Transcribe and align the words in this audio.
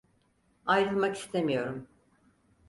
Ayrılmak 0.65 1.15
istemiyorum. 1.17 1.87